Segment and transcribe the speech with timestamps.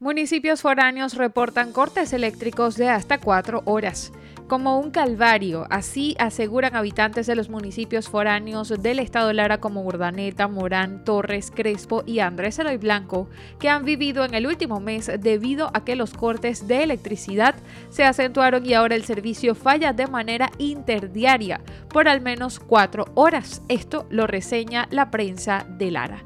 [0.00, 4.12] Municipios foráneos reportan cortes eléctricos de hasta cuatro horas
[4.46, 5.66] como un calvario.
[5.70, 12.04] Así aseguran habitantes de los municipios foráneos del estado Lara como Urdaneta, Morán, Torres, Crespo
[12.06, 16.14] y Andrés Eloy Blanco, que han vivido en el último mes debido a que los
[16.14, 17.56] cortes de electricidad
[17.90, 23.62] se acentuaron y ahora el servicio falla de manera interdiaria por al menos cuatro horas.
[23.68, 26.22] Esto lo reseña la prensa de Lara.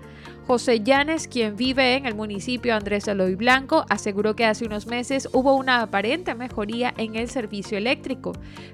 [0.46, 5.28] José Llanes, quien vive en el municipio Andrés Eloy Blanco, aseguró que hace unos meses
[5.32, 8.32] hubo una aparente mejoría en el servicio eléctrico,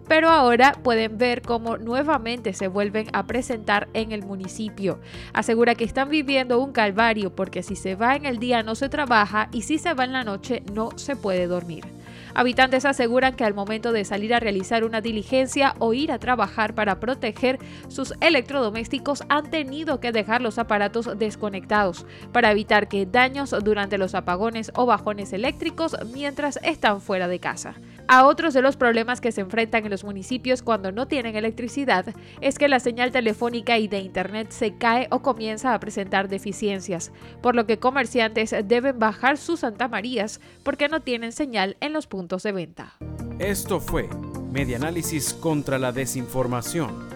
[0.08, 4.98] pero ahora pueden ver cómo nuevamente se vuelven a presentar en el municipio.
[5.34, 8.88] Asegura que están viviendo un calvario porque si se va en el día no se
[8.88, 11.97] trabaja y si se va en la noche no se puede dormir.
[12.38, 16.72] Habitantes aseguran que al momento de salir a realizar una diligencia o ir a trabajar
[16.72, 23.52] para proteger sus electrodomésticos han tenido que dejar los aparatos desconectados para evitar que daños
[23.64, 27.74] durante los apagones o bajones eléctricos mientras están fuera de casa.
[28.10, 32.06] A otros de los problemas que se enfrentan en los municipios cuando no tienen electricidad
[32.40, 37.12] es que la señal telefónica y de internet se cae o comienza a presentar deficiencias,
[37.42, 42.06] por lo que comerciantes deben bajar sus Santa Marías porque no tienen señal en los
[42.06, 42.94] puntos de venta.
[43.38, 44.08] Esto fue
[44.50, 47.10] Medianálisis contra la Desinformación.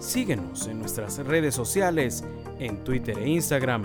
[0.00, 2.24] Síguenos en nuestras redes sociales,
[2.58, 3.84] en Twitter e Instagram